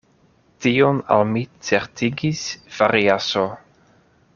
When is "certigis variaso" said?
1.69-3.49